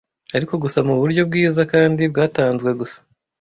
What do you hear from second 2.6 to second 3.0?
gusa